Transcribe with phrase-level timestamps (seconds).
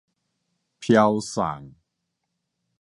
[0.79, 1.75] 飄送